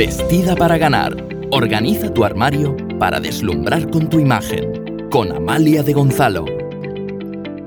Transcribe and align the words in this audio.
Vestida 0.00 0.56
para 0.56 0.78
ganar. 0.78 1.14
Organiza 1.50 2.10
tu 2.14 2.24
armario 2.24 2.74
para 2.98 3.20
deslumbrar 3.20 3.90
con 3.90 4.08
tu 4.08 4.18
imagen. 4.18 5.10
Con 5.10 5.30
Amalia 5.30 5.82
de 5.82 5.92
Gonzalo. 5.92 6.46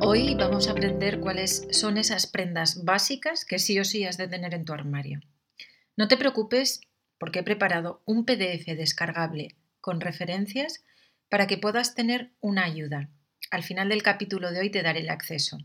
Hoy 0.01 0.33
vamos 0.33 0.67
a 0.67 0.71
aprender 0.71 1.19
cuáles 1.19 1.67
son 1.69 1.99
esas 1.99 2.25
prendas 2.25 2.85
básicas 2.85 3.45
que 3.45 3.59
sí 3.59 3.79
o 3.79 3.85
sí 3.85 4.05
has 4.05 4.17
de 4.17 4.27
tener 4.27 4.55
en 4.55 4.65
tu 4.65 4.73
armario. 4.73 5.19
No 5.95 6.07
te 6.07 6.17
preocupes 6.17 6.81
porque 7.19 7.41
he 7.41 7.43
preparado 7.43 8.01
un 8.05 8.25
PDF 8.25 8.65
descargable 8.65 9.55
con 9.79 10.01
referencias 10.01 10.83
para 11.29 11.45
que 11.45 11.59
puedas 11.59 11.93
tener 11.93 12.31
una 12.41 12.65
ayuda. 12.65 13.11
Al 13.51 13.61
final 13.61 13.89
del 13.89 14.01
capítulo 14.01 14.49
de 14.49 14.61
hoy 14.61 14.71
te 14.71 14.81
daré 14.81 15.01
el 15.01 15.11
acceso. 15.11 15.59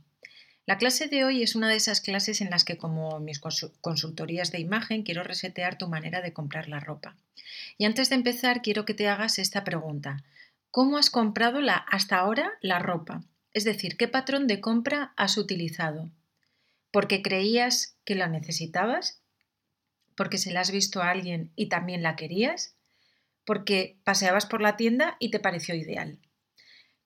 La 0.68 0.76
clase 0.76 1.08
de 1.08 1.24
hoy 1.24 1.42
es 1.42 1.54
una 1.54 1.70
de 1.70 1.76
esas 1.76 2.02
clases 2.02 2.42
en 2.42 2.50
las 2.50 2.62
que, 2.62 2.76
como 2.76 3.20
mis 3.20 3.40
consultorías 3.40 4.52
de 4.52 4.60
imagen, 4.60 5.02
quiero 5.02 5.22
resetear 5.22 5.78
tu 5.78 5.88
manera 5.88 6.20
de 6.20 6.34
comprar 6.34 6.68
la 6.68 6.78
ropa. 6.78 7.16
Y 7.78 7.86
antes 7.86 8.10
de 8.10 8.16
empezar, 8.16 8.60
quiero 8.60 8.84
que 8.84 8.92
te 8.92 9.08
hagas 9.08 9.38
esta 9.38 9.64
pregunta. 9.64 10.24
¿Cómo 10.70 10.98
has 10.98 11.08
comprado 11.08 11.62
la, 11.62 11.74
hasta 11.74 12.18
ahora 12.18 12.52
la 12.60 12.80
ropa? 12.80 13.22
Es 13.54 13.64
decir, 13.64 13.96
¿qué 13.96 14.08
patrón 14.08 14.46
de 14.46 14.60
compra 14.60 15.14
has 15.16 15.38
utilizado? 15.38 16.10
¿Porque 16.90 17.22
creías 17.22 17.96
que 18.04 18.14
la 18.14 18.28
necesitabas? 18.28 19.22
¿Porque 20.16 20.36
se 20.36 20.52
la 20.52 20.60
has 20.60 20.70
visto 20.70 21.00
a 21.00 21.08
alguien 21.08 21.50
y 21.56 21.70
también 21.70 22.02
la 22.02 22.14
querías? 22.14 22.74
¿Porque 23.46 23.96
paseabas 24.04 24.44
por 24.44 24.60
la 24.60 24.76
tienda 24.76 25.16
y 25.18 25.30
te 25.30 25.40
pareció 25.40 25.74
ideal? 25.74 26.18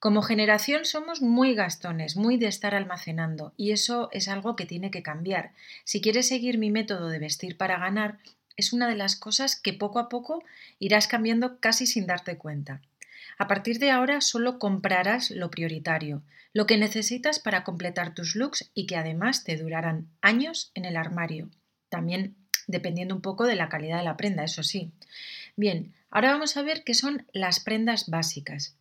Como 0.03 0.23
generación 0.23 0.85
somos 0.85 1.23
muy 1.23 1.55
gastones, 1.55 2.17
muy 2.17 2.37
de 2.37 2.49
estar 2.49 2.75
almacenando, 2.75 3.55
y 3.57 3.71
eso 3.71 4.09
es 4.11 4.27
algo 4.27 4.57
que 4.57 4.67
tiene 4.67 4.91
que 4.91 5.05
cambiar. 5.05 5.53
Si 5.85 6.01
quieres 6.01 6.27
seguir 6.27 6.59
mi 6.59 6.73
método 6.73 7.09
de 7.09 7.21
vestir 7.21 7.57
para 7.57 7.79
ganar, 7.79 8.19
es 8.57 8.73
una 8.73 8.89
de 8.89 8.97
las 8.97 9.15
cosas 9.15 9.55
que 9.55 9.73
poco 9.73 10.01
a 10.01 10.09
poco 10.09 10.43
irás 10.81 11.07
cambiando 11.07 11.61
casi 11.61 11.87
sin 11.87 12.09
darte 12.09 12.37
cuenta. 12.37 12.83
A 13.39 13.47
partir 13.47 13.79
de 13.79 13.93
ahora 13.93 14.21
solo 14.21 14.59
comprarás 14.59 15.31
lo 15.31 15.53
prioritario, 15.53 16.25
lo 16.53 16.67
que 16.67 16.79
necesitas 16.79 17.39
para 17.39 17.63
completar 17.63 18.13
tus 18.13 18.35
looks 18.35 18.73
y 18.75 18.87
que 18.87 18.97
además 18.97 19.45
te 19.45 19.57
durarán 19.57 20.09
años 20.21 20.73
en 20.75 20.85
el 20.85 20.97
armario. 20.97 21.49
También 21.91 22.35
dependiendo 22.67 23.15
un 23.15 23.23
poco 23.23 23.45
de 23.45 23.55
la 23.55 23.69
calidad 23.69 23.99
de 23.99 24.05
la 24.05 24.17
prenda, 24.17 24.43
eso 24.43 24.65
sí. 24.65 24.91
Bien, 25.55 25.95
ahora 26.11 26.33
vamos 26.33 26.57
a 26.57 26.63
ver 26.63 26.83
qué 26.83 26.95
son 26.95 27.25
las 27.33 27.61
prendas 27.61 28.09
básicas. 28.11 28.77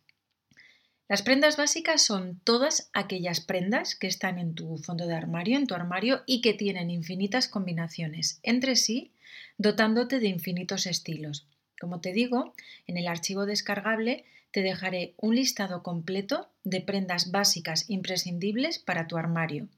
Las 1.12 1.20
prendas 1.20 1.58
básicas 1.58 2.00
son 2.00 2.40
todas 2.42 2.88
aquellas 2.94 3.42
prendas 3.42 3.94
que 3.94 4.06
están 4.06 4.38
en 4.38 4.54
tu 4.54 4.78
fondo 4.78 5.06
de 5.06 5.14
armario, 5.14 5.58
en 5.58 5.66
tu 5.66 5.74
armario, 5.74 6.22
y 6.24 6.40
que 6.40 6.54
tienen 6.54 6.90
infinitas 6.90 7.48
combinaciones 7.48 8.40
entre 8.42 8.76
sí, 8.76 9.12
dotándote 9.58 10.20
de 10.20 10.28
infinitos 10.28 10.86
estilos. 10.86 11.46
Como 11.78 12.00
te 12.00 12.14
digo, 12.14 12.54
en 12.86 12.96
el 12.96 13.08
archivo 13.08 13.44
descargable 13.44 14.24
te 14.52 14.62
dejaré 14.62 15.12
un 15.18 15.34
listado 15.34 15.82
completo 15.82 16.48
de 16.64 16.80
prendas 16.80 17.30
básicas 17.30 17.90
imprescindibles 17.90 18.78
para 18.78 19.06
tu 19.06 19.18
armario. 19.18 19.68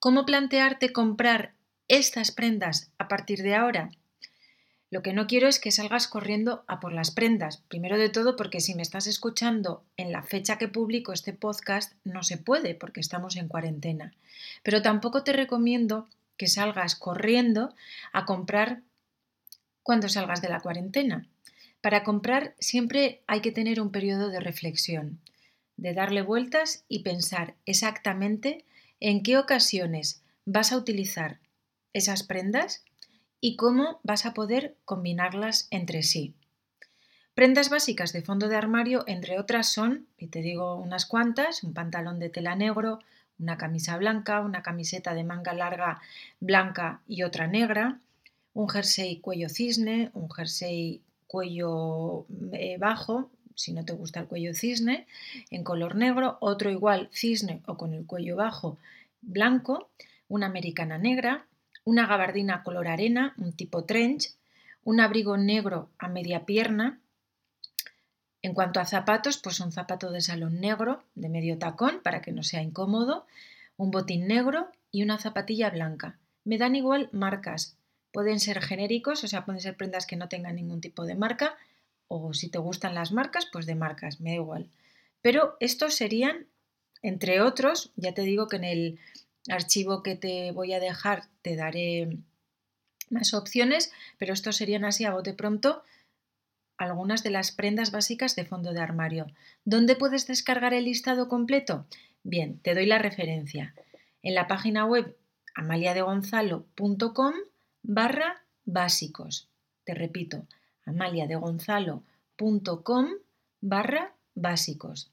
¿Cómo 0.00 0.26
plantearte 0.26 0.92
comprar 0.92 1.54
estas 1.86 2.32
prendas 2.32 2.90
a 2.98 3.06
partir 3.06 3.44
de 3.44 3.54
ahora? 3.54 3.90
Lo 4.90 5.02
que 5.02 5.12
no 5.12 5.26
quiero 5.26 5.48
es 5.48 5.60
que 5.60 5.70
salgas 5.70 6.08
corriendo 6.08 6.64
a 6.66 6.80
por 6.80 6.92
las 6.92 7.10
prendas. 7.10 7.58
Primero 7.68 7.98
de 7.98 8.08
todo 8.08 8.36
porque 8.36 8.60
si 8.60 8.74
me 8.74 8.82
estás 8.82 9.06
escuchando 9.06 9.84
en 9.98 10.12
la 10.12 10.22
fecha 10.22 10.56
que 10.56 10.68
publico 10.68 11.12
este 11.12 11.34
podcast 11.34 11.92
no 12.04 12.22
se 12.22 12.38
puede 12.38 12.74
porque 12.74 13.00
estamos 13.00 13.36
en 13.36 13.48
cuarentena. 13.48 14.14
Pero 14.62 14.80
tampoco 14.80 15.24
te 15.24 15.34
recomiendo 15.34 16.08
que 16.38 16.46
salgas 16.46 16.94
corriendo 16.94 17.74
a 18.12 18.24
comprar 18.24 18.80
cuando 19.82 20.08
salgas 20.08 20.40
de 20.40 20.48
la 20.48 20.60
cuarentena. 20.60 21.26
Para 21.82 22.02
comprar 22.02 22.54
siempre 22.58 23.20
hay 23.26 23.40
que 23.40 23.52
tener 23.52 23.80
un 23.80 23.90
periodo 23.90 24.30
de 24.30 24.40
reflexión, 24.40 25.20
de 25.76 25.92
darle 25.92 26.22
vueltas 26.22 26.84
y 26.88 27.00
pensar 27.00 27.54
exactamente 27.66 28.64
en 29.00 29.22
qué 29.22 29.36
ocasiones 29.36 30.22
vas 30.46 30.72
a 30.72 30.78
utilizar 30.78 31.38
esas 31.92 32.22
prendas 32.22 32.84
y 33.40 33.56
cómo 33.56 34.00
vas 34.02 34.26
a 34.26 34.34
poder 34.34 34.76
combinarlas 34.84 35.68
entre 35.70 36.02
sí. 36.02 36.34
Prendas 37.34 37.70
básicas 37.70 38.12
de 38.12 38.22
fondo 38.22 38.48
de 38.48 38.56
armario, 38.56 39.04
entre 39.06 39.38
otras, 39.38 39.72
son, 39.72 40.06
y 40.18 40.26
te 40.26 40.42
digo 40.42 40.74
unas 40.74 41.06
cuantas, 41.06 41.62
un 41.62 41.72
pantalón 41.72 42.18
de 42.18 42.30
tela 42.30 42.56
negro, 42.56 42.98
una 43.38 43.56
camisa 43.56 43.96
blanca, 43.96 44.40
una 44.40 44.62
camiseta 44.62 45.14
de 45.14 45.22
manga 45.22 45.52
larga 45.52 46.00
blanca 46.40 47.00
y 47.06 47.22
otra 47.22 47.46
negra, 47.46 48.00
un 48.54 48.68
jersey 48.68 49.20
cuello 49.20 49.48
cisne, 49.48 50.10
un 50.14 50.28
jersey 50.30 51.00
cuello 51.28 52.26
eh, 52.52 52.76
bajo, 52.78 53.30
si 53.54 53.72
no 53.72 53.84
te 53.84 53.92
gusta 53.92 54.20
el 54.20 54.26
cuello 54.26 54.52
cisne, 54.54 55.06
en 55.50 55.62
color 55.62 55.94
negro, 55.94 56.38
otro 56.40 56.70
igual 56.70 57.08
cisne 57.12 57.62
o 57.66 57.76
con 57.76 57.94
el 57.94 58.04
cuello 58.04 58.34
bajo 58.34 58.78
blanco, 59.20 59.90
una 60.28 60.46
americana 60.46 60.98
negra, 60.98 61.46
una 61.84 62.06
gabardina 62.06 62.62
color 62.62 62.88
arena, 62.88 63.34
un 63.38 63.52
tipo 63.52 63.84
trench, 63.84 64.34
un 64.84 65.00
abrigo 65.00 65.36
negro 65.36 65.90
a 65.98 66.08
media 66.08 66.46
pierna. 66.46 67.00
En 68.42 68.54
cuanto 68.54 68.80
a 68.80 68.86
zapatos, 68.86 69.38
pues 69.38 69.60
un 69.60 69.72
zapato 69.72 70.10
de 70.10 70.20
salón 70.20 70.60
negro 70.60 71.02
de 71.14 71.28
medio 71.28 71.58
tacón 71.58 72.00
para 72.02 72.22
que 72.22 72.32
no 72.32 72.42
sea 72.42 72.62
incómodo, 72.62 73.26
un 73.76 73.90
botín 73.90 74.26
negro 74.26 74.70
y 74.90 75.02
una 75.02 75.18
zapatilla 75.18 75.70
blanca. 75.70 76.18
Me 76.44 76.58
dan 76.58 76.76
igual 76.76 77.08
marcas. 77.12 77.76
Pueden 78.12 78.40
ser 78.40 78.62
genéricos, 78.62 79.24
o 79.24 79.28
sea, 79.28 79.44
pueden 79.44 79.60
ser 79.60 79.76
prendas 79.76 80.06
que 80.06 80.16
no 80.16 80.28
tengan 80.28 80.56
ningún 80.56 80.80
tipo 80.80 81.04
de 81.04 81.14
marca, 81.14 81.56
o 82.06 82.32
si 82.32 82.48
te 82.48 82.58
gustan 82.58 82.94
las 82.94 83.12
marcas, 83.12 83.46
pues 83.52 83.66
de 83.66 83.74
marcas, 83.74 84.20
me 84.20 84.30
da 84.30 84.36
igual. 84.36 84.70
Pero 85.20 85.56
estos 85.60 85.94
serían, 85.94 86.46
entre 87.02 87.42
otros, 87.42 87.92
ya 87.96 88.14
te 88.14 88.22
digo 88.22 88.48
que 88.48 88.56
en 88.56 88.64
el 88.64 88.98
archivo 89.48 90.02
que 90.02 90.16
te 90.16 90.52
voy 90.52 90.72
a 90.72 90.80
dejar 90.80 91.24
te 91.42 91.56
daré 91.56 92.18
más 93.10 93.34
opciones, 93.34 93.92
pero 94.18 94.32
estos 94.32 94.56
serían 94.56 94.84
así 94.84 95.04
a 95.04 95.12
bote 95.12 95.32
pronto 95.32 95.82
algunas 96.78 97.22
de 97.22 97.30
las 97.30 97.52
prendas 97.52 97.90
básicas 97.90 98.36
de 98.36 98.44
fondo 98.44 98.72
de 98.72 98.80
armario. 98.80 99.26
¿Dónde 99.64 99.96
puedes 99.96 100.26
descargar 100.26 100.72
el 100.72 100.84
listado 100.84 101.28
completo? 101.28 101.86
Bien, 102.22 102.58
te 102.60 102.74
doy 102.74 102.86
la 102.86 102.98
referencia. 102.98 103.74
En 104.22 104.34
la 104.34 104.46
página 104.46 104.86
web 104.86 105.16
amaliadegonzalo.com 105.54 107.34
barra 107.82 108.44
básicos. 108.64 109.48
Te 109.84 109.94
repito, 109.94 110.46
amaliadegonzalo.com 110.84 113.08
barra 113.60 114.14
básicos. 114.34 115.10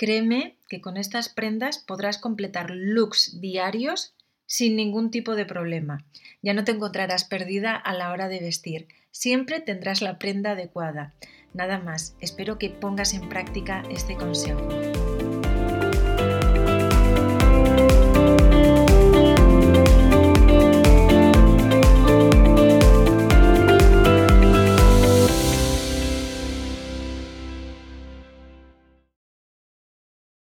Créeme 0.00 0.56
que 0.66 0.80
con 0.80 0.96
estas 0.96 1.28
prendas 1.28 1.76
podrás 1.76 2.16
completar 2.16 2.70
looks 2.70 3.38
diarios 3.38 4.14
sin 4.46 4.74
ningún 4.74 5.10
tipo 5.10 5.36
de 5.36 5.44
problema. 5.44 6.06
Ya 6.40 6.54
no 6.54 6.64
te 6.64 6.72
encontrarás 6.72 7.24
perdida 7.24 7.76
a 7.76 7.92
la 7.92 8.10
hora 8.10 8.28
de 8.28 8.40
vestir. 8.40 8.88
Siempre 9.10 9.60
tendrás 9.60 10.00
la 10.00 10.18
prenda 10.18 10.52
adecuada. 10.52 11.12
Nada 11.52 11.78
más, 11.80 12.16
espero 12.18 12.56
que 12.56 12.70
pongas 12.70 13.12
en 13.12 13.28
práctica 13.28 13.82
este 13.90 14.14
consejo. 14.14 14.66